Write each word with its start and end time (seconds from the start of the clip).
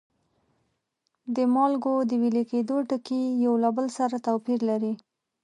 د 1.35 1.37
مالګو 1.55 1.95
د 2.09 2.11
ویلي 2.21 2.43
کیدو 2.51 2.77
ټکي 2.89 3.23
یو 3.45 3.53
له 3.63 3.69
بل 3.75 3.87
سره 3.97 4.15
توپیر 4.27 4.59
لري. 4.69 4.93